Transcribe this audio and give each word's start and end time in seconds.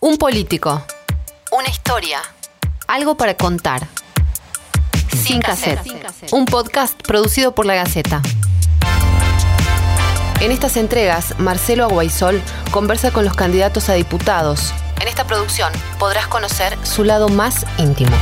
Un 0.00 0.16
político. 0.16 0.80
Una 1.50 1.68
historia. 1.68 2.20
Algo 2.86 3.16
para 3.16 3.34
contar. 3.34 3.88
Sin 5.12 5.40
cassette. 5.40 5.80
Un 6.30 6.44
podcast 6.44 7.02
producido 7.02 7.52
por 7.52 7.66
La 7.66 7.74
Gaceta. 7.74 8.22
En 10.40 10.52
estas 10.52 10.76
entregas, 10.76 11.36
Marcelo 11.40 11.82
Aguaisol 11.82 12.40
conversa 12.70 13.10
con 13.10 13.24
los 13.24 13.34
candidatos 13.34 13.88
a 13.88 13.94
diputados. 13.94 14.72
En 15.00 15.08
esta 15.08 15.26
producción 15.26 15.72
podrás 15.98 16.28
conocer 16.28 16.78
su 16.84 17.02
lado 17.02 17.28
más 17.28 17.66
íntimo. 17.78 18.16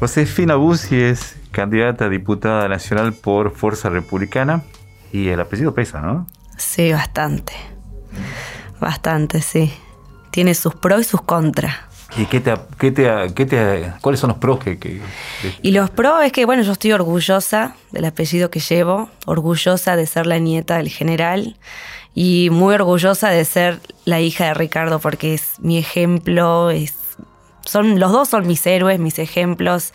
Josefina 0.00 0.54
Bussi 0.56 0.96
es 1.00 1.36
candidata 1.52 2.06
a 2.06 2.08
diputada 2.08 2.68
nacional 2.68 3.12
por 3.12 3.54
Fuerza 3.54 3.90
Republicana 3.90 4.62
y 5.12 5.28
el 5.28 5.40
apellido 5.40 5.74
pesa, 5.74 6.00
¿no? 6.00 6.26
Sí, 6.56 6.92
bastante. 6.92 7.52
Bastante, 8.80 9.42
sí. 9.42 9.72
Tiene 10.30 10.54
sus 10.54 10.74
pros 10.74 11.02
y 11.02 11.04
sus 11.04 11.20
contras. 11.22 11.74
¿Y 12.16 12.24
qué 12.26 12.40
te, 12.40 12.54
qué 12.78 12.90
te, 12.90 13.08
qué 13.34 13.46
te, 13.46 13.92
cuáles 14.00 14.20
son 14.20 14.28
los 14.30 14.38
pros 14.38 14.58
que... 14.58 14.78
que- 14.78 15.00
Y 15.62 15.70
los 15.72 15.90
pros 15.90 16.24
es 16.24 16.32
que, 16.32 16.44
bueno, 16.44 16.62
yo 16.62 16.72
estoy 16.72 16.92
orgullosa 16.92 17.76
del 17.92 18.04
apellido 18.04 18.50
que 18.50 18.58
llevo, 18.58 19.10
orgullosa 19.26 19.96
de 19.96 20.06
ser 20.06 20.26
la 20.26 20.38
nieta 20.38 20.78
del 20.78 20.88
general 20.88 21.56
y 22.14 22.48
muy 22.50 22.74
orgullosa 22.74 23.28
de 23.28 23.44
ser 23.44 23.80
la 24.06 24.20
hija 24.20 24.46
de 24.46 24.54
Ricardo 24.54 24.98
porque 24.98 25.34
es 25.34 25.60
mi 25.60 25.78
ejemplo, 25.78 26.70
es, 26.70 26.94
son, 27.64 27.98
los 28.00 28.12
dos 28.12 28.28
son 28.28 28.46
mis 28.46 28.66
héroes, 28.66 28.98
mis 28.98 29.18
ejemplos 29.18 29.92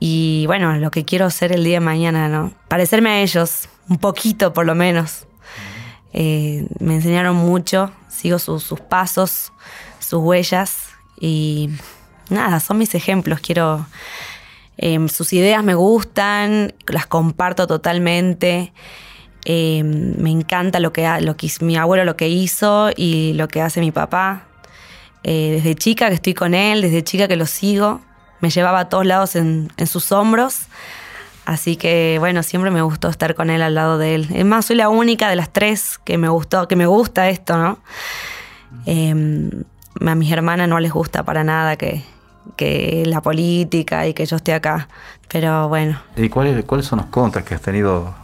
y 0.00 0.44
bueno, 0.46 0.76
lo 0.76 0.90
que 0.90 1.04
quiero 1.04 1.30
ser 1.30 1.52
el 1.52 1.64
día 1.64 1.74
de 1.76 1.80
mañana, 1.84 2.28
¿no? 2.28 2.52
Parecerme 2.68 3.10
a 3.10 3.20
ellos, 3.22 3.68
un 3.88 3.98
poquito 3.98 4.52
por 4.52 4.66
lo 4.66 4.74
menos. 4.74 5.26
Eh, 6.12 6.66
me 6.80 6.94
enseñaron 6.96 7.36
mucho, 7.36 7.90
sigo 8.08 8.38
sus- 8.38 8.74
pasos, 8.88 9.52
sus 9.98 10.20
huellas 10.22 10.88
y 11.20 11.70
nada, 12.30 12.60
son 12.60 12.78
mis 12.78 12.94
ejemplos. 12.94 13.40
Quiero, 13.40 13.86
eh, 14.76 14.98
sus 15.08 15.32
ideas 15.32 15.62
me 15.62 15.74
gustan, 15.74 16.74
las 16.86 17.06
comparto 17.06 17.66
totalmente. 17.66 18.72
Eh, 19.44 19.82
me 19.84 20.30
encanta 20.30 20.80
lo 20.80 20.92
que, 20.92 21.08
lo 21.20 21.36
que 21.36 21.50
mi 21.60 21.76
abuelo, 21.76 22.04
lo 22.04 22.16
que 22.16 22.28
hizo 22.28 22.90
y 22.94 23.32
lo 23.34 23.48
que 23.48 23.60
hace 23.62 23.80
mi 23.80 23.90
papá. 23.90 24.46
Eh, 25.24 25.52
desde 25.56 25.74
chica 25.74 26.08
que 26.08 26.14
estoy 26.14 26.34
con 26.34 26.54
él, 26.54 26.82
desde 26.82 27.02
chica 27.04 27.28
que 27.28 27.36
lo 27.36 27.46
sigo, 27.46 28.00
me 28.40 28.50
llevaba 28.50 28.80
a 28.80 28.88
todos 28.88 29.06
lados 29.06 29.36
en, 29.36 29.70
en 29.76 29.86
sus 29.86 30.10
hombros. 30.12 30.62
Así 31.44 31.76
que 31.76 32.16
bueno, 32.20 32.42
siempre 32.42 32.70
me 32.70 32.82
gustó 32.82 33.08
estar 33.08 33.34
con 33.34 33.50
él 33.50 33.62
al 33.62 33.74
lado 33.74 33.98
de 33.98 34.14
él. 34.14 34.28
Es 34.34 34.44
más, 34.44 34.66
soy 34.66 34.76
la 34.76 34.88
única 34.88 35.28
de 35.28 35.36
las 35.36 35.52
tres 35.52 35.98
que 36.04 36.18
me 36.18 36.28
gustó, 36.28 36.68
que 36.68 36.76
me 36.76 36.86
gusta 36.86 37.28
esto, 37.28 37.56
¿no? 37.56 37.78
Eh, 38.86 39.50
a 40.06 40.14
mis 40.14 40.32
hermanas 40.32 40.68
no 40.68 40.80
les 40.80 40.92
gusta 40.92 41.22
para 41.24 41.44
nada 41.44 41.76
que, 41.76 42.02
que 42.56 43.04
la 43.06 43.20
política 43.20 44.06
y 44.06 44.14
que 44.14 44.24
yo 44.26 44.36
esté 44.36 44.54
acá. 44.54 44.88
Pero 45.28 45.68
bueno. 45.68 46.00
¿Y 46.16 46.28
cuáles, 46.28 46.64
cuáles 46.64 46.86
son 46.86 46.98
los 46.98 47.06
contras 47.06 47.44
que 47.44 47.54
has 47.54 47.60
tenido 47.62 48.14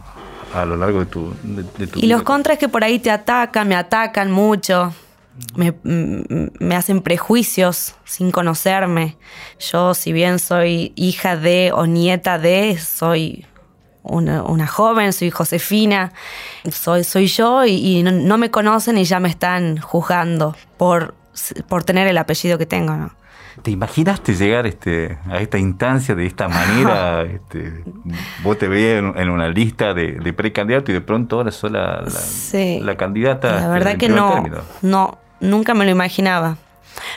a 0.53 0.65
lo 0.65 0.75
largo 0.77 0.99
de 0.99 1.05
tu, 1.05 1.33
de, 1.43 1.63
de 1.63 1.87
tu 1.87 1.99
Y 1.99 2.07
los 2.07 2.19
vida? 2.19 2.23
contras 2.25 2.53
es 2.55 2.59
que 2.59 2.69
por 2.69 2.83
ahí 2.83 2.99
te 2.99 3.11
atacan, 3.11 3.67
me 3.67 3.75
atacan 3.75 4.31
mucho, 4.31 4.93
me, 5.55 5.71
mm, 5.71 6.47
me 6.59 6.75
hacen 6.75 7.01
prejuicios 7.01 7.95
sin 8.05 8.31
conocerme. 8.31 9.17
Yo, 9.59 9.93
si 9.93 10.11
bien 10.13 10.39
soy 10.39 10.93
hija 10.95 11.35
de 11.35 11.71
o 11.73 11.85
nieta 11.85 12.39
de, 12.39 12.77
soy 12.77 13.45
una, 14.03 14.43
una 14.43 14.67
joven, 14.67 15.13
soy 15.13 15.29
Josefina, 15.29 16.11
soy, 16.71 17.03
soy 17.03 17.27
yo 17.27 17.65
y, 17.65 17.71
y 17.99 18.03
no, 18.03 18.11
no 18.11 18.37
me 18.37 18.49
conocen 18.51 18.97
y 18.97 19.03
ya 19.03 19.19
me 19.19 19.29
están 19.29 19.77
juzgando 19.77 20.55
por, 20.77 21.15
por 21.67 21.83
tener 21.83 22.07
el 22.07 22.17
apellido 22.17 22.57
que 22.57 22.65
tengo, 22.65 22.95
¿no? 22.95 23.11
¿Te 23.61 23.71
imaginaste 23.71 24.35
llegar 24.35 24.65
este, 24.67 25.17
a 25.29 25.39
esta 25.39 25.57
instancia 25.57 26.15
de 26.15 26.25
esta 26.25 26.47
manera? 26.47 27.23
este, 27.23 27.83
vos 28.41 28.57
te 28.57 28.69
veías 28.69 28.99
en, 28.99 29.17
en 29.17 29.29
una 29.29 29.49
lista 29.49 29.93
de, 29.93 30.13
de 30.13 30.31
precandidato 30.33 30.91
y 30.91 30.93
de 30.93 31.01
pronto 31.01 31.35
ahora 31.37 31.51
sos 31.51 31.69
la, 31.69 32.01
la, 32.01 32.09
Sí. 32.09 32.79
la 32.81 32.95
candidata. 32.95 33.59
La 33.59 33.67
verdad 33.67 33.97
que 33.97 34.07
no, 34.07 34.31
término. 34.35 34.57
no, 34.81 35.17
nunca 35.39 35.73
me 35.73 35.85
lo 35.85 35.91
imaginaba. 35.91 36.57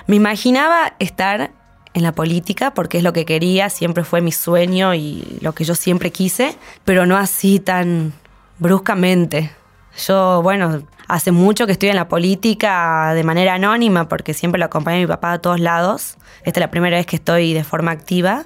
Me 0.06 0.16
imaginaba 0.16 0.94
estar 0.98 1.50
en 1.94 2.02
la 2.02 2.12
política 2.12 2.72
porque 2.72 2.98
es 2.98 3.04
lo 3.04 3.12
que 3.12 3.24
quería, 3.24 3.68
siempre 3.68 4.04
fue 4.04 4.20
mi 4.20 4.32
sueño 4.32 4.94
y 4.94 5.38
lo 5.40 5.54
que 5.54 5.64
yo 5.64 5.74
siempre 5.74 6.10
quise, 6.10 6.56
pero 6.84 7.06
no 7.06 7.16
así 7.16 7.60
tan 7.60 8.12
bruscamente. 8.58 9.50
Yo, 10.06 10.40
bueno, 10.42 10.82
hace 11.08 11.32
mucho 11.32 11.66
que 11.66 11.72
estoy 11.72 11.90
en 11.90 11.96
la 11.96 12.08
política 12.08 13.12
de 13.14 13.24
manera 13.24 13.54
anónima 13.54 14.08
porque 14.08 14.32
siempre 14.32 14.58
lo 14.58 14.64
acompañé 14.66 14.98
a 14.98 15.00
mi 15.00 15.06
papá 15.06 15.32
a 15.32 15.38
todos 15.38 15.60
lados. 15.60 16.16
Esta 16.44 16.60
es 16.60 16.62
la 16.62 16.70
primera 16.70 16.96
vez 16.96 17.06
que 17.06 17.16
estoy 17.16 17.52
de 17.52 17.64
forma 17.64 17.90
activa, 17.90 18.44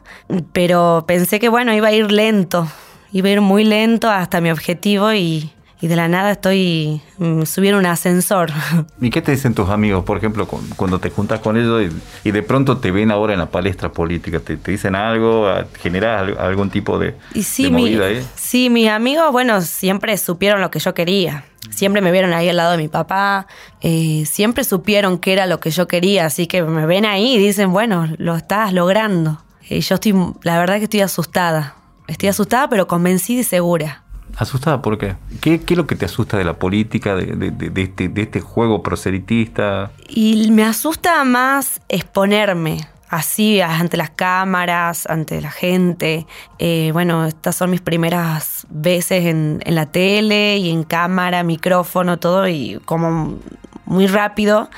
pero 0.52 1.04
pensé 1.06 1.38
que, 1.38 1.48
bueno, 1.48 1.72
iba 1.72 1.88
a 1.88 1.92
ir 1.92 2.10
lento, 2.10 2.66
iba 3.12 3.28
a 3.28 3.32
ir 3.32 3.40
muy 3.40 3.64
lento 3.64 4.10
hasta 4.10 4.40
mi 4.40 4.50
objetivo 4.50 5.12
y, 5.12 5.52
y 5.80 5.88
de 5.88 5.96
la 5.96 6.08
nada 6.08 6.30
estoy 6.32 7.02
mm, 7.18 7.42
subiendo 7.42 7.78
un 7.78 7.86
ascensor. 7.86 8.50
¿Y 9.00 9.10
qué 9.10 9.20
te 9.22 9.32
dicen 9.32 9.54
tus 9.54 9.68
amigos, 9.68 10.04
por 10.04 10.16
ejemplo, 10.16 10.46
cu- 10.48 10.60
cuando 10.76 10.98
te 10.98 11.10
juntas 11.10 11.40
con 11.40 11.56
ellos 11.56 11.92
y, 12.24 12.28
y 12.28 12.32
de 12.32 12.42
pronto 12.42 12.78
te 12.78 12.90
ven 12.90 13.10
ahora 13.10 13.34
en 13.34 13.38
la 13.38 13.46
palestra 13.50 13.92
política? 13.92 14.40
¿Te, 14.40 14.56
te 14.56 14.70
dicen 14.70 14.94
algo? 14.94 15.46
¿Generas 15.80 16.22
al- 16.22 16.38
algún 16.38 16.70
tipo 16.70 16.98
de, 16.98 17.16
Y 17.34 17.42
sí, 17.42 17.64
de 17.64 17.70
mi- 17.70 17.82
movida 17.82 18.06
ahí? 18.06 18.26
sí, 18.36 18.70
mis 18.70 18.88
amigos, 18.88 19.30
bueno, 19.32 19.60
siempre 19.60 20.16
supieron 20.16 20.60
lo 20.60 20.70
que 20.70 20.78
yo 20.78 20.94
quería. 20.94 21.44
Siempre 21.70 22.00
me 22.00 22.12
vieron 22.12 22.32
ahí 22.32 22.48
al 22.48 22.56
lado 22.56 22.72
de 22.72 22.78
mi 22.78 22.88
papá. 22.88 23.46
eh, 23.80 24.24
siempre 24.24 24.62
supieron 24.64 25.18
qué 25.18 25.32
era 25.32 25.46
lo 25.46 25.58
que 25.60 25.70
yo 25.70 25.86
quería. 25.88 26.24
Así 26.26 26.46
que 26.46 26.62
me 26.62 26.86
ven 26.86 27.04
ahí 27.04 27.34
y 27.34 27.38
dicen, 27.38 27.72
bueno, 27.72 28.08
lo 28.18 28.36
estás 28.36 28.72
logrando. 28.72 29.42
Y 29.68 29.80
yo 29.80 29.96
estoy, 29.96 30.14
la 30.42 30.58
verdad 30.60 30.78
que 30.78 30.84
estoy 30.84 31.00
asustada. 31.00 31.74
Estoy 32.06 32.28
asustada, 32.28 32.68
pero 32.68 32.86
convencida 32.86 33.40
y 33.40 33.44
segura. 33.44 34.04
¿Asustada 34.36 34.82
por 34.82 34.98
qué? 34.98 35.16
¿Qué, 35.40 35.54
es 35.66 35.76
lo 35.76 35.86
que 35.86 35.96
te 35.96 36.04
asusta 36.04 36.36
de 36.36 36.44
la 36.44 36.54
política, 36.54 37.14
de, 37.14 37.26
de- 37.26 37.50
de- 37.50 37.70
de 37.70 37.82
este, 37.82 38.08
de 38.08 38.22
este 38.22 38.40
juego 38.40 38.82
proselitista? 38.82 39.90
Y 40.08 40.50
me 40.50 40.62
asusta 40.64 41.24
más 41.24 41.80
exponerme 41.88 42.86
así 43.08 43.60
ante 43.60 43.96
las 43.96 44.10
cámaras, 44.10 45.06
ante 45.06 45.40
la 45.40 45.50
gente. 45.50 46.26
Eh, 46.58 46.90
bueno, 46.92 47.24
estas 47.24 47.56
son 47.56 47.70
mis 47.70 47.80
primeras 47.80 48.66
veces 48.68 49.24
en, 49.26 49.62
en 49.64 49.74
la 49.74 49.86
tele 49.86 50.58
y 50.58 50.70
en 50.70 50.82
cámara, 50.82 51.42
micrófono, 51.42 52.18
todo, 52.18 52.46
y 52.48 52.78
como 52.84 53.38
muy 53.86 54.06
rápido. 54.06 54.68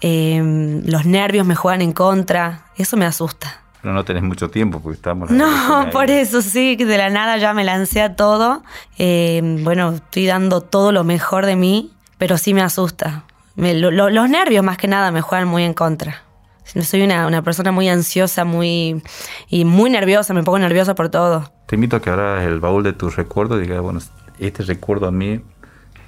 Eh, 0.00 0.80
los 0.86 1.04
nervios 1.06 1.46
me 1.46 1.54
juegan 1.54 1.82
en 1.82 1.92
contra. 1.92 2.64
Eso 2.76 2.96
me 2.96 3.04
asusta. 3.06 3.62
Pero 3.82 3.94
no 3.94 4.04
tenés 4.04 4.22
mucho 4.24 4.50
tiempo 4.50 4.80
porque 4.80 4.96
estamos... 4.96 5.30
No, 5.30 5.88
por 5.92 6.10
eso 6.10 6.42
sí, 6.42 6.76
que 6.76 6.84
de 6.84 6.98
la 6.98 7.10
nada 7.10 7.36
ya 7.36 7.54
me 7.54 7.62
lancé 7.64 8.02
a 8.02 8.16
todo. 8.16 8.62
Eh, 8.98 9.40
bueno, 9.62 9.92
estoy 9.92 10.26
dando 10.26 10.60
todo 10.62 10.90
lo 10.92 11.04
mejor 11.04 11.46
de 11.46 11.54
mí, 11.56 11.92
pero 12.18 12.38
sí 12.38 12.54
me 12.54 12.62
asusta. 12.62 13.24
Me- 13.54 13.74
lo- 13.74 13.90
lo- 13.92 14.10
los 14.10 14.28
nervios 14.28 14.64
más 14.64 14.78
que 14.78 14.88
nada 14.88 15.10
me 15.12 15.20
juegan 15.20 15.46
muy 15.46 15.62
en 15.62 15.74
contra. 15.74 16.22
Soy 16.64 17.02
una, 17.02 17.26
una 17.26 17.40
persona 17.42 17.72
muy 17.72 17.88
ansiosa, 17.88 18.44
muy 18.44 19.02
y 19.48 19.64
muy 19.64 19.88
nerviosa, 19.90 20.34
me 20.34 20.42
pongo 20.42 20.58
nerviosa 20.58 20.94
por 20.94 21.08
todo. 21.08 21.50
Te 21.66 21.76
invito 21.76 21.96
a 21.96 22.02
que 22.02 22.10
abras 22.10 22.44
el 22.44 22.60
baúl 22.60 22.82
de 22.82 22.92
tus 22.92 23.16
recuerdos 23.16 23.58
y 23.58 23.62
digas, 23.62 23.80
bueno, 23.80 24.00
este 24.38 24.64
recuerdo 24.64 25.06
a 25.06 25.10
mí 25.12 25.40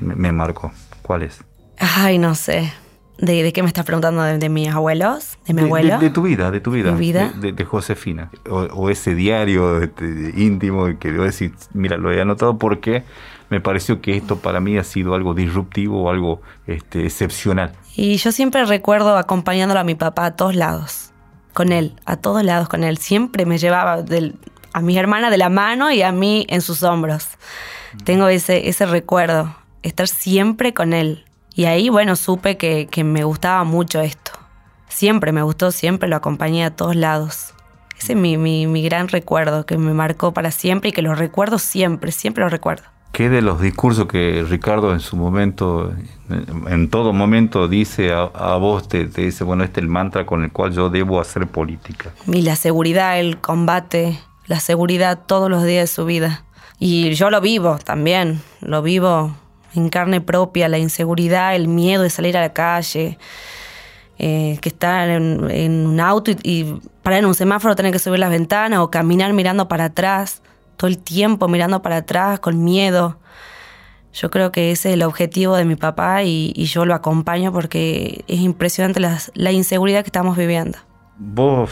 me, 0.01 0.15
me 0.17 0.33
marcó. 0.33 0.73
¿Cuál 1.03 1.23
es? 1.23 1.43
Ay, 1.79 2.19
no 2.19 2.35
sé. 2.35 2.73
¿De, 3.21 3.43
de 3.43 3.53
qué 3.53 3.63
me 3.63 3.69
estás 3.69 3.85
preguntando? 3.85 4.23
¿De, 4.23 4.39
de 4.39 4.49
mis 4.49 4.69
abuelos? 4.69 5.39
¿De 5.47 5.53
mi 5.55 5.61
De- 5.63 5.67
abuelo? 5.67 5.99
De, 5.99 6.11
tu 6.11 6.23
vida, 6.23 6.51
de 6.51 6.61
tu 6.61 6.71
vida. 6.71 6.93
¿Mi 6.93 6.99
vida? 6.99 7.33
De, 7.39 7.65
Josefina. 7.65 8.31
O, 8.49 8.61
o 8.61 8.91
ese 8.91 9.15
diario 9.15 9.81
íntimo 10.37 10.87
que 10.99 11.13
yo 11.15 11.23
decir, 11.25 11.53
mira, 11.75 11.97
lo 11.97 12.11
he 12.13 12.21
anotado 12.21 12.57
porque 12.59 13.05
me 13.51 13.61
pareció 13.61 14.01
que 14.01 14.17
esto 14.17 14.37
para 14.37 14.61
mí 14.61 14.79
ha 14.79 14.85
sido 14.85 15.15
algo 15.15 15.35
disruptivo 15.35 16.05
o 16.05 16.11
algo 16.11 16.41
este, 16.67 17.05
excepcional. 17.05 17.73
Y 17.97 18.17
yo 18.17 18.33
siempre 18.33 18.65
recuerdo 18.65 19.17
acompañándolo 19.17 19.81
a 19.81 19.85
mi 19.85 19.95
papá 19.97 20.25
a 20.27 20.37
todos 20.37 20.55
lados, 20.55 21.11
con 21.53 21.73
él, 21.73 21.95
a 22.07 22.17
todos 22.17 22.43
lados 22.45 22.69
con 22.69 22.85
él. 22.85 22.97
Siempre 22.99 23.45
me 23.45 23.59
llevaba 23.59 24.03
del- 24.03 24.37
a 24.73 24.81
mis 24.81 24.97
hermanas 24.97 25.31
de 25.33 25.37
la 25.39 25.49
mano 25.49 25.91
y 25.91 26.01
a 26.03 26.13
mí 26.13 26.47
en 26.49 26.61
sus 26.63 26.83
hombros. 26.85 27.27
Tengo 28.05 28.29
ese, 28.29 28.69
ese 28.69 28.87
recuerdo, 28.87 29.55
estar 29.83 30.07
siempre 30.07 30.73
con 30.73 30.93
él. 30.93 31.25
Y 31.55 31.65
ahí, 31.65 31.89
bueno, 31.89 32.17
supe 32.17 32.57
que, 32.57 32.87
que 32.91 33.05
me 33.05 33.25
gustaba 33.25 33.65
mucho 33.65 34.01
esto. 34.01 34.33
Siempre 34.89 35.33
me 35.33 35.43
gustó, 35.43 35.73
siempre 35.73 36.09
lo 36.09 36.17
acompañé 36.17 36.65
a 36.65 36.71
todos 36.71 36.97
lados. 36.97 37.55
Ese 37.99 38.15
es 38.15 38.19
mi, 38.19 38.37
mi, 38.37 38.67
mi 38.67 38.83
gran 38.83 39.09
recuerdo 39.09 39.67
que 39.67 39.77
me 39.77 39.93
marcó 39.93 40.33
para 40.33 40.51
siempre 40.51 40.91
y 40.91 40.93
que 40.93 41.03
lo 41.03 41.15
recuerdo 41.15 41.59
siempre, 41.59 42.13
siempre 42.13 42.45
lo 42.45 42.51
recuerdo. 42.51 42.85
¿Qué 43.13 43.29
de 43.29 43.43
los 43.43 43.61
discursos 43.61 44.07
que 44.07 44.45
Ricardo 44.49 44.93
en 44.93 45.01
su 45.01 45.17
momento, 45.17 45.93
en 46.29 46.89
todo 46.89 47.13
momento 47.13 47.67
dice 47.67 48.13
a, 48.13 48.23
a 48.23 48.57
vos, 48.57 48.89
te, 48.89 49.07
te, 49.07 49.23
dice, 49.23 49.43
bueno, 49.43 49.65
este 49.65 49.81
es 49.81 49.85
el 49.85 49.91
mantra 49.91 50.25
con 50.25 50.45
el 50.45 50.53
cual 50.53 50.73
yo 50.73 50.91
debo 50.91 51.21
hacer 51.21 51.49
política? 51.49 52.13
Y 52.29 52.43
la 52.43 52.55
seguridad, 52.55 53.19
el 53.19 53.39
combate, 53.39 54.19
la 54.47 54.61
seguridad 54.61 55.19
todos 55.27 55.51
los 55.51 55.65
días 55.65 55.91
de 55.91 55.95
su 55.95 56.05
vida. 56.05 56.45
Y 56.79 57.13
yo 57.15 57.31
lo 57.31 57.41
vivo 57.41 57.79
también, 57.85 58.41
lo 58.61 58.81
vivo 58.81 59.35
en 59.75 59.89
carne 59.89 60.21
propia, 60.21 60.69
la 60.69 60.79
inseguridad, 60.79 61.55
el 61.55 61.69
miedo 61.69 62.03
de 62.03 62.11
salir 62.11 62.37
a 62.37 62.41
la 62.41 62.53
calle, 62.53 63.19
eh, 64.19 64.59
que 64.61 64.69
estar 64.69 65.09
en, 65.09 65.87
un 65.87 66.01
auto 66.01 66.31
y, 66.31 66.39
y 66.43 66.81
parar 67.03 67.21
en 67.21 67.27
un 67.27 67.35
semáforo, 67.35 67.77
tener 67.77 67.93
que 67.93 67.99
subir 67.99 68.19
las 68.19 68.31
ventanas 68.31 68.81
o 68.81 68.91
caminar 68.91 69.33
mirando 69.33 69.69
para 69.69 69.87
atrás, 69.87 70.43
todo 70.77 70.89
el 70.89 70.99
tiempo 70.99 71.49
mirando 71.49 71.83
para 71.83 71.99
atrás 71.99 72.41
con 72.41 72.63
miedo. 72.65 73.19
Yo 74.13 74.31
creo 74.31 74.51
que 74.51 74.73
ese 74.73 74.91
es 74.91 74.95
el 74.95 75.03
objetivo 75.05 75.57
de 75.57 75.65
mi 75.65 75.77
papá 75.77 76.25
y, 76.25 76.53
y 76.57 76.65
yo 76.65 76.85
lo 76.85 76.95
acompaño 76.95 77.53
porque 77.53 78.25
es 78.27 78.41
impresionante 78.41 78.99
la, 78.99 79.19
la 79.35 79.53
inseguridad 79.53 80.03
que 80.03 80.09
estamos 80.09 80.37
viviendo 80.37 80.79
vos 81.23 81.71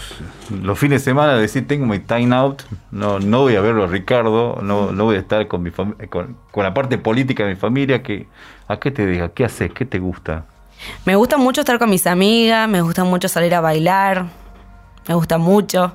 los 0.50 0.78
fines 0.78 1.00
de 1.00 1.10
semana 1.10 1.34
decir 1.34 1.66
tengo 1.66 1.86
mi 1.86 1.98
time 2.00 2.36
out, 2.36 2.62
no, 2.90 3.18
no 3.18 3.40
voy 3.40 3.56
a 3.56 3.62
verlo 3.62 3.84
a 3.84 3.86
Ricardo, 3.86 4.58
no, 4.62 4.92
no 4.92 5.04
voy 5.04 5.16
a 5.16 5.20
estar 5.20 5.48
con, 5.48 5.62
mi 5.62 5.70
con, 5.70 6.36
con, 6.50 6.64
la 6.64 6.74
parte 6.74 6.98
política 6.98 7.44
de 7.44 7.54
mi 7.54 7.56
familia, 7.56 8.02
que, 8.02 8.28
¿a 8.68 8.78
qué 8.78 8.90
te 8.90 9.06
diga? 9.06 9.30
¿Qué 9.30 9.46
haces? 9.46 9.72
¿Qué 9.72 9.86
te 9.86 9.98
gusta? 9.98 10.44
Me 11.06 11.16
gusta 11.16 11.38
mucho 11.38 11.62
estar 11.62 11.78
con 11.78 11.88
mis 11.88 12.06
amigas, 12.06 12.68
me 12.68 12.82
gusta 12.82 13.04
mucho 13.04 13.26
salir 13.28 13.54
a 13.54 13.62
bailar, 13.62 14.26
me 15.08 15.14
gusta 15.14 15.38
mucho. 15.38 15.94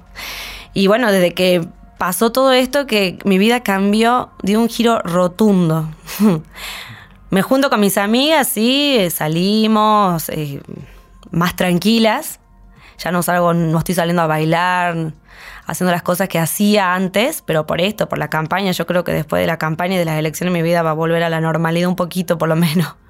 Y 0.73 0.87
bueno, 0.87 1.11
desde 1.11 1.35
que 1.35 1.65
pasó 1.99 2.31
todo 2.31 2.53
esto, 2.53 2.87
que 2.87 3.19
mi 3.23 3.37
vida 3.37 3.61
cambió, 3.61 4.31
dio 4.41 4.59
un 4.59 4.67
giro 4.67 4.99
rotundo. 5.03 5.89
me 7.29 7.43
junto 7.43 7.69
con 7.69 7.79
mis 7.79 7.99
amigas, 7.99 8.49
sí, 8.49 8.97
salimos 9.11 10.27
eh, 10.29 10.59
más 11.29 11.55
tranquilas 11.55 12.39
ya 12.97 13.11
no 13.11 13.23
salgo, 13.23 13.53
no 13.53 13.77
estoy 13.77 13.95
saliendo 13.95 14.21
a 14.21 14.27
bailar, 14.27 15.13
haciendo 15.65 15.91
las 15.91 16.03
cosas 16.03 16.29
que 16.29 16.39
hacía 16.39 16.93
antes, 16.93 17.41
pero 17.45 17.65
por 17.65 17.81
esto, 17.81 18.09
por 18.09 18.17
la 18.17 18.29
campaña, 18.29 18.71
yo 18.71 18.85
creo 18.85 19.03
que 19.03 19.13
después 19.13 19.41
de 19.41 19.47
la 19.47 19.57
campaña 19.57 19.95
y 19.95 19.97
de 19.97 20.05
las 20.05 20.17
elecciones 20.17 20.53
mi 20.53 20.61
vida 20.61 20.81
va 20.81 20.91
a 20.91 20.93
volver 20.93 21.23
a 21.23 21.29
la 21.29 21.41
normalidad 21.41 21.89
un 21.89 21.95
poquito 21.95 22.37
por 22.37 22.49
lo 22.49 22.55
menos. 22.55 22.95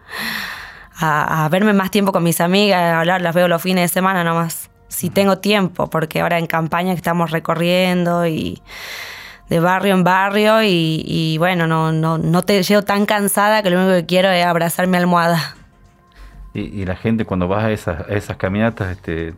A, 0.96 1.46
a 1.46 1.50
verme 1.50 1.74
más 1.74 1.90
tiempo 1.90 2.12
con 2.12 2.22
mis 2.22 2.40
amigas, 2.40 2.80
a 2.80 3.00
hablar, 3.00 3.20
las 3.20 3.34
veo 3.34 3.48
los 3.48 3.60
fines 3.64 3.82
de 3.82 3.88
semana 3.88 4.24
nomás. 4.24 4.70
Si 4.90 5.10
tengo 5.10 5.40
tiempo, 5.40 5.90
porque 5.90 6.22
ahora 6.22 6.38
en 6.38 6.46
campaña 6.46 6.94
estamos 6.94 7.32
recorriendo 7.32 8.28
y 8.28 8.62
de 9.50 9.60
barrio 9.60 9.94
en 9.94 10.04
barrio 10.04 10.64
y, 10.64 11.04
y 11.06 11.38
bueno, 11.38 11.68
no, 11.68 11.92
no, 11.92 12.18
no 12.18 12.42
te 12.44 12.62
llevo 12.62 12.84
tan 12.84 13.06
cansada 13.06 13.64
que 13.64 13.70
lo 13.70 13.80
único 13.80 13.94
que 13.94 14.06
quiero 14.06 14.30
es 14.30 14.46
abrazar 14.46 14.88
mi 14.88 14.98
almohada. 14.98 15.56
Y, 16.54 16.62
y 16.62 16.86
la 16.86 16.96
gente 16.96 17.26
cuando 17.26 17.48
vas 17.48 17.64
a 17.64 17.72
esas, 17.72 18.08
a 18.08 18.14
esas 18.14 18.38
caminatas, 18.38 18.92
este, 18.92 19.34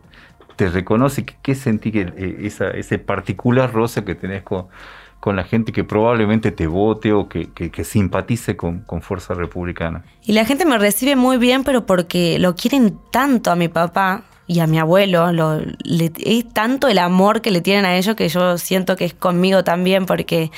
te 0.56 0.70
reconoce, 0.70 1.24
¿qué 1.24 1.54
sentí 1.54 1.92
que 1.92 2.00
eh, 2.16 2.38
esa, 2.40 2.70
ese 2.70 2.98
particular 2.98 3.72
roce 3.72 4.04
que 4.04 4.14
tenés 4.14 4.42
con, 4.42 4.66
con 5.20 5.36
la 5.36 5.44
gente 5.44 5.70
que 5.70 5.84
probablemente 5.84 6.50
te 6.50 6.66
vote 6.66 7.12
o 7.12 7.28
que, 7.28 7.50
que, 7.50 7.84
simpatice 7.84 8.56
con, 8.56 8.80
con, 8.80 9.02
Fuerza 9.02 9.34
Republicana? 9.34 10.04
Y 10.24 10.32
la 10.32 10.44
gente 10.44 10.64
me 10.64 10.78
recibe 10.78 11.14
muy 11.14 11.36
bien, 11.36 11.62
pero 11.62 11.84
porque 11.84 12.38
lo 12.38 12.54
quieren 12.54 12.98
tanto 13.10 13.50
a 13.50 13.56
mi 13.56 13.68
papá 13.68 14.22
y 14.46 14.60
a 14.60 14.66
mi 14.66 14.78
abuelo, 14.78 15.28
es 15.84 16.48
tanto 16.54 16.88
el 16.88 16.98
amor 16.98 17.40
que 17.42 17.50
le 17.50 17.60
tienen 17.60 17.84
a 17.84 17.96
ellos 17.96 18.14
que 18.14 18.28
yo 18.28 18.58
siento 18.58 18.96
que 18.96 19.04
es 19.04 19.14
conmigo 19.14 19.64
también, 19.64 20.06
porque 20.06 20.52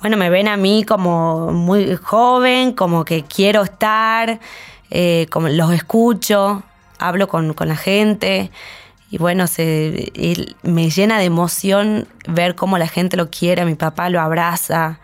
bueno, 0.00 0.16
me 0.16 0.28
ven 0.28 0.48
a 0.48 0.56
mí 0.56 0.84
como 0.84 1.52
muy 1.52 1.94
joven, 1.94 2.72
como 2.72 3.04
que 3.04 3.22
quiero 3.22 3.62
estar, 3.62 4.40
eh, 4.90 5.28
como 5.30 5.48
los 5.48 5.72
escucho, 5.72 6.64
hablo 6.98 7.28
con, 7.28 7.54
con 7.54 7.68
la 7.68 7.76
gente 7.76 8.50
y 9.10 9.18
bueno, 9.18 9.46
se, 9.46 10.12
él, 10.14 10.56
me 10.62 10.90
llena 10.90 11.18
de 11.18 11.24
emoción 11.24 12.06
ver 12.28 12.54
cómo 12.54 12.78
la 12.78 12.88
gente 12.88 13.16
lo 13.16 13.30
quiere, 13.30 13.64
mi 13.64 13.74
papá 13.74 14.10
lo 14.10 14.20
abraza, 14.20 15.00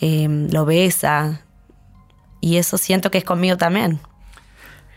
eh, 0.00 0.28
lo 0.50 0.64
besa, 0.64 1.42
y 2.40 2.58
eso 2.58 2.78
siento 2.78 3.10
que 3.10 3.18
es 3.18 3.24
conmigo 3.24 3.56
también. 3.56 4.00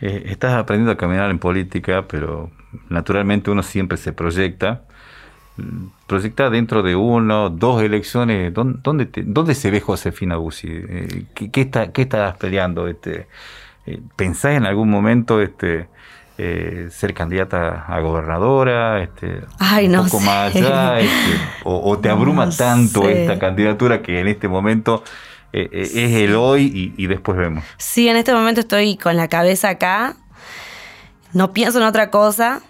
Eh, 0.02 0.24
estás 0.28 0.54
aprendiendo 0.54 0.92
a 0.92 0.98
caminar 0.98 1.30
en 1.30 1.40
política, 1.40 2.06
pero 2.08 2.52
naturalmente 2.90 3.52
uno 3.52 3.64
siempre 3.64 3.98
se 3.98 4.14
proyecta. 4.14 4.84
Proyecta 6.08 6.50
dentro 6.50 6.84
de 6.84 6.96
uno, 6.96 7.50
dos 7.50 7.82
elecciones. 7.82 8.54
¿Dónde, 8.54 9.06
te, 9.06 9.24
dónde 9.26 9.56
se 9.56 9.72
ve 9.72 9.82
Josefina 9.82 10.38
Bussi? 10.38 10.68
Eh, 10.70 11.26
¿qué, 11.34 11.52
qué, 11.52 11.62
está, 11.62 11.92
¿Qué 11.92 12.04
estás 12.04 12.38
peleando? 12.38 12.88
Este, 12.88 13.28
eh, 13.86 14.00
¿Pensás 14.16 14.56
en 14.56 14.66
algún 14.66 14.90
momento 14.90 15.42
este, 15.42 15.90
eh, 16.42 16.88
ser 16.90 17.14
candidata 17.14 17.84
a 17.86 18.00
gobernadora, 18.00 19.04
este, 19.04 19.42
Ay, 19.60 19.90
no 19.90 20.04
un 20.04 20.10
poco 20.10 20.22
sé. 20.22 20.26
más 20.26 20.56
allá, 20.56 21.00
este, 21.00 21.38
o, 21.66 21.92
o, 21.92 22.00
te 22.00 22.08
abruma 22.08 22.46
no 22.46 22.56
tanto 22.56 23.02
sé. 23.02 23.24
esta 23.24 23.38
candidatura 23.38 24.02
que 24.02 24.22
en 24.22 24.30
este 24.30 24.48
momento 24.48 25.04
eh, 25.52 25.68
eh, 25.72 25.82
es 25.82 26.14
el 26.14 26.36
hoy 26.36 26.94
y, 26.98 27.04
y, 27.04 27.08
después 27.08 27.38
vemos. 27.38 27.66
Sí, 27.78 28.08
en 28.08 28.16
este 28.16 28.34
momento 28.34 28.62
estoy 28.62 28.96
con 28.96 29.18
la 29.18 29.28
cabeza 29.28 29.68
acá, 29.68 30.16
no 31.34 31.52
pienso 31.52 31.80
en 31.80 31.86
otra 31.86 32.10
cosa, 32.10 32.62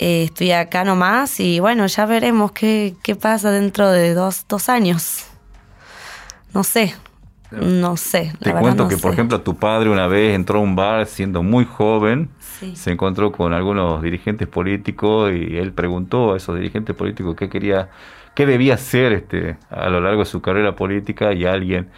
eh, 0.00 0.24
estoy 0.24 0.50
acá 0.50 0.82
nomás 0.82 1.38
y 1.38 1.60
bueno, 1.60 1.86
ya 1.86 2.06
veremos 2.06 2.50
qué, 2.50 2.96
qué 3.04 3.14
pasa 3.14 3.52
dentro 3.52 3.88
de 3.90 4.14
dos, 4.14 4.46
dos 4.48 4.68
años. 4.68 5.26
No 6.52 6.64
sé, 6.64 6.94
no 7.50 7.96
sé. 7.96 8.32
Te 8.40 8.52
cuento 8.52 8.84
no 8.84 8.88
que, 8.88 8.96
sé. 8.96 9.02
por 9.02 9.12
ejemplo, 9.12 9.40
tu 9.40 9.56
padre 9.56 9.90
una 9.90 10.06
vez 10.06 10.34
entró 10.34 10.58
a 10.58 10.62
un 10.62 10.76
bar 10.76 11.06
siendo 11.06 11.42
muy 11.42 11.64
joven, 11.64 12.30
sí. 12.40 12.74
se 12.76 12.92
encontró 12.92 13.32
con 13.32 13.52
algunos 13.52 14.02
dirigentes 14.02 14.48
políticos 14.48 15.32
y 15.32 15.56
él 15.56 15.72
preguntó 15.72 16.34
a 16.34 16.36
esos 16.36 16.56
dirigentes 16.56 16.94
políticos 16.96 17.36
qué 17.36 17.48
quería, 17.48 17.90
qué 18.34 18.46
debía 18.46 18.74
hacer 18.74 19.12
este, 19.12 19.56
a 19.70 19.88
lo 19.88 20.00
largo 20.00 20.20
de 20.20 20.26
su 20.26 20.40
carrera 20.40 20.74
política 20.74 21.32
y 21.32 21.44
alguien 21.44 21.90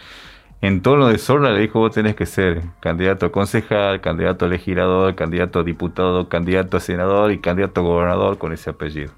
en 0.61 0.81
tono 0.81 1.07
de 1.07 1.17
sorna 1.17 1.51
le 1.51 1.61
dijo 1.61 1.79
vos 1.79 1.91
tenés 1.91 2.15
que 2.15 2.25
ser 2.25 2.63
candidato 2.81 3.25
a 3.25 3.31
concejal, 3.31 4.01
candidato 4.01 4.45
a 4.45 4.49
legislador, 4.49 5.15
candidato 5.15 5.59
a 5.59 5.63
diputado, 5.63 6.27
candidato 6.27 6.77
a 6.77 6.79
senador 6.81 7.31
y 7.31 7.39
candidato 7.39 7.79
a 7.79 7.83
gobernador 7.83 8.37
con 8.37 8.51
ese 8.51 8.69
apellido. 8.69 9.13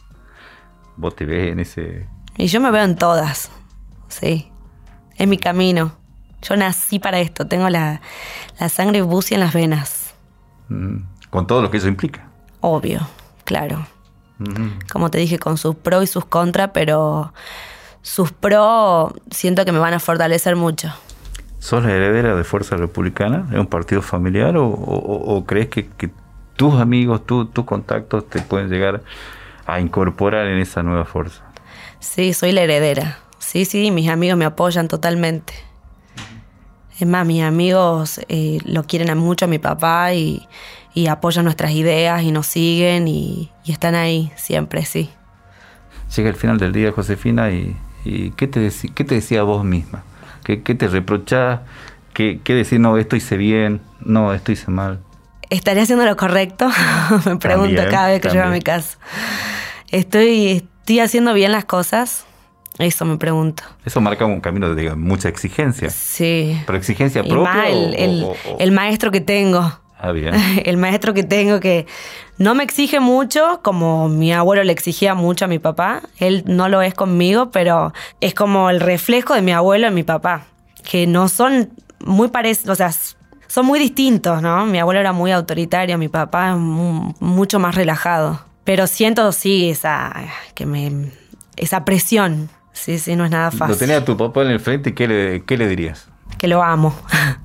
Vos 0.98 1.16
te 1.16 1.25
ves 1.25 1.51
en 1.51 1.60
ese... 1.60 2.07
Y 2.38 2.45
yo 2.45 2.62
me 2.62 2.69
veo 2.69 2.83
en 2.83 2.95
todas, 2.95 3.51
sí. 4.07 4.51
Es 5.18 5.28
mi 5.28 5.38
camino. 5.38 6.00
Yo 6.42 6.56
nací 6.56 7.00
para 7.00 7.20
esto, 7.20 7.48
tengo 7.48 7.69
la, 7.69 8.02
la 8.60 8.69
sangre 8.69 9.02
bucia 9.02 9.36
en 9.36 9.42
las 9.42 9.54
venas. 9.54 10.14
Mm, 10.69 10.98
con 11.30 11.48
todo 11.48 11.62
lo 11.62 11.69
que 11.69 11.78
eso 11.78 11.88
implica. 11.88 12.28
Obvio, 12.62 13.07
claro. 13.45 13.86
Mm. 14.40 14.88
Como 14.92 15.12
te 15.12 15.19
dije, 15.19 15.38
con 15.38 15.57
sus 15.57 15.76
pros 15.76 16.04
y 16.04 16.07
sus 16.07 16.26
contras, 16.26 16.71
pero 16.74 17.33
sus 18.02 18.31
pros 18.31 19.14
siento 19.30 19.66
que 19.66 19.71
me 19.71 19.80
van 19.80 19.94
a 19.94 20.00
fortalecer 20.00 20.56
mucho. 20.56 20.92
¿Sos 21.60 21.83
la 21.83 21.92
heredera 21.92 22.36
de 22.36 22.44
Fuerza 22.44 22.76
Republicana? 22.76 23.48
¿Es 23.52 23.60
un 23.60 23.68
partido 23.68 24.02
familiar 24.02 24.57
o, 24.57 24.66
o, 24.68 25.36
o 25.36 25.45
crees 25.45 25.68
que, 25.68 25.88
que, 25.88 26.10
tus 26.56 26.80
amigos, 26.80 27.26
tu, 27.26 27.45
tus 27.45 27.66
contactos 27.66 28.30
te 28.30 28.40
pueden 28.42 28.69
llegar 28.69 29.02
a 29.66 29.80
incorporar 29.80 30.48
en 30.48 30.60
esa 30.60 30.83
nueva 30.83 31.06
fuerza? 31.06 31.44
Sí, 32.00 32.33
soy 32.33 32.52
la 32.52 32.62
heredera. 32.62 33.19
Sí, 33.40 33.66
sí, 33.66 33.90
mis 33.92 34.10
amigos 34.10 34.38
me 34.38 34.45
apoyan 34.45 34.88
totalmente. 34.88 35.54
Es 37.02 37.08
más, 37.08 37.26
mis 37.26 37.42
amigos 37.42 38.22
eh, 38.30 38.60
lo 38.64 38.84
quieren 38.84 39.18
mucho 39.18 39.46
a 39.46 39.48
mi 39.48 39.58
papá 39.58 40.14
y, 40.14 40.48
y, 40.94 41.08
apoyan 41.08 41.46
nuestras 41.46 41.72
ideas 41.72 42.22
y 42.22 42.31
nos 42.31 42.46
siguen 42.46 43.08
y, 43.08 43.50
y, 43.66 43.72
están 43.72 43.96
ahí 43.96 44.31
siempre, 44.36 44.86
sí. 44.86 45.10
Llega 46.16 46.30
el 46.30 46.36
final 46.36 46.60
del 46.60 46.74
día, 46.74 46.92
Josefina, 46.92 47.50
y, 47.50 47.76
y 48.06 48.30
¿qué, 48.31 48.46
te 48.48 48.72
¿qué 48.94 49.04
te 49.04 49.16
decía 49.16 49.42
vos 49.42 49.66
misma? 49.66 50.04
¿Qué, 50.44 50.62
qué 50.62 50.76
te 50.76 50.88
reprochás? 50.88 51.62
¿Qué, 52.14 52.40
¿Qué 52.44 52.54
decir, 52.54 52.80
no, 52.80 52.96
esto 53.00 53.16
hice 53.16 53.36
bien, 53.36 53.81
no, 54.02 54.31
esto 54.31 54.52
hice 54.52 54.70
mal? 54.70 55.00
¿Estaré 55.50 55.81
haciendo 55.81 56.06
lo 56.06 56.16
correcto? 56.16 56.70
Me 57.26 57.38
pregunto 57.38 57.78
también, 57.78 57.90
cada 57.90 58.10
vez 58.10 58.22
que 58.22 58.28
también. 58.28 58.44
llego 58.44 58.54
a 58.54 58.56
mi 58.56 58.62
casa. 58.62 59.00
¿Estoy, 59.90 60.50
¿Estoy 60.50 61.00
haciendo 61.00 61.34
bien 61.34 61.52
las 61.52 61.66
cosas? 61.66 62.28
Eso 62.81 63.06
me 63.06 63.18
pregunto. 63.18 63.64
Eso 63.85 64.02
marca 64.02 64.26
un 64.26 64.42
camino 64.42 64.73
de 64.73 64.95
mucha 64.95 65.30
exigencia. 65.30 65.90
Sí. 65.90 66.61
¿Pero 66.66 66.78
exigencia 66.78 67.23
propia? 67.23 67.69
El, 67.69 67.95
el, 67.95 68.23
o, 68.23 68.28
o, 68.30 68.31
o, 68.31 68.59
el, 68.59 68.71
maestro 68.71 69.11
que 69.11 69.21
tengo. 69.21 69.80
Ah, 70.00 70.11
bien. 70.11 70.33
El 70.66 70.78
maestro 70.78 71.14
que 71.14 71.23
tengo 71.23 71.59
que 71.59 71.85
no 72.38 72.56
me 72.56 72.64
exige 72.64 73.00
mucho, 73.00 73.59
como 73.61 74.09
mi 74.09 74.33
abuelo 74.33 74.64
le 74.64 74.71
exigía 74.71 75.14
mucho 75.14 75.45
a 75.45 75.47
mi 75.47 75.59
papá. 75.59 76.02
Él 76.18 76.44
no 76.47 76.69
lo 76.69 76.81
es 76.81 76.95
conmigo, 76.95 77.52
pero 77.52 77.94
es 78.19 78.33
como 78.33 78.71
el 78.71 78.80
reflejo 78.80 79.35
de 79.35 79.44
mi 79.44 79.52
abuelo 79.52 79.88
y 79.88 79.92
mi 79.92 80.02
papá. 80.02 80.47
Que 80.83 81.06
no 81.06 81.30
son 81.30 81.69
muy 82.00 82.30
parecidos, 82.30 82.73
o 82.73 82.76
sea, 82.76 82.92
son 83.45 83.66
muy 83.68 83.78
distintos, 83.78 84.42
¿no? 84.42 84.66
Mi 84.66 84.80
abuelo 84.80 85.00
era 85.00 85.11
muy 85.11 85.31
autoritario, 85.31 86.00
mi 86.00 86.07
papá 86.07 86.52
es 86.52 86.57
mucho 86.57 87.59
más 87.59 87.76
relajado. 87.76 88.40
Pero 88.64 88.88
siento, 88.88 89.31
sí, 89.33 89.69
esa 89.69 90.11
que 90.56 90.66
me, 90.66 91.11
esa 91.57 91.85
presión. 91.85 92.50
Sí, 92.73 92.99
sí, 92.99 93.16
no 93.16 93.25
es 93.25 93.31
nada 93.31 93.51
fácil. 93.51 93.73
Lo 93.73 93.78
tenía 93.78 93.97
a 93.97 94.06
tu 94.06 94.18
papá 94.18 94.42
en 94.42 94.49
el 94.49 94.59
frente 94.59 94.92
y 94.92 94.94
¿qué 94.94 95.07
le, 95.07 95.44
qué 95.45 95.57
le 95.57 95.68
dirías? 95.68 96.07
Que 96.37 96.47
lo 96.47 96.63
amo 96.63 96.95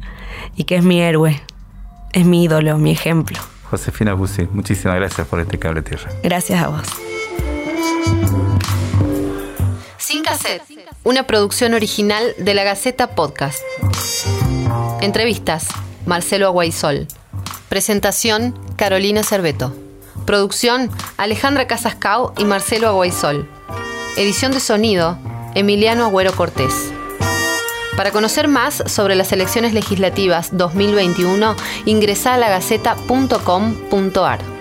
y 0.56 0.64
que 0.64 0.76
es 0.76 0.84
mi 0.84 1.00
héroe, 1.00 1.40
es 2.12 2.24
mi 2.24 2.44
ídolo, 2.44 2.78
mi 2.78 2.92
ejemplo. 2.92 3.38
Josefina 3.70 4.14
Bussi, 4.14 4.48
muchísimas 4.52 4.96
gracias 4.96 5.26
por 5.26 5.40
este 5.40 5.58
cable 5.58 5.82
tierra. 5.82 6.10
Gracias 6.22 6.62
a 6.62 6.68
vos. 6.68 6.86
Sin 9.98 10.22
cassette, 10.22 10.62
una 11.02 11.24
producción 11.26 11.74
original 11.74 12.34
de 12.38 12.54
la 12.54 12.62
Gaceta 12.62 13.08
Podcast. 13.08 13.60
Entrevistas, 15.00 15.66
Marcelo 16.06 16.46
Aguaisol. 16.46 17.08
Presentación, 17.68 18.56
Carolina 18.76 19.24
Cerveto. 19.24 19.74
Producción, 20.24 20.90
Alejandra 21.16 21.66
Casascao 21.66 22.32
y 22.38 22.44
Marcelo 22.44 22.88
Aguaisol. 22.88 23.48
Edición 24.16 24.52
de 24.52 24.60
sonido, 24.60 25.18
Emiliano 25.54 26.06
Agüero 26.06 26.32
Cortés. 26.32 26.90
Para 27.98 28.12
conocer 28.12 28.48
más 28.48 28.82
sobre 28.86 29.14
las 29.14 29.30
elecciones 29.30 29.74
legislativas 29.74 30.56
2021, 30.56 31.54
ingresa 31.84 32.32
a 32.32 32.38
lagaceta.com.ar. 32.38 34.55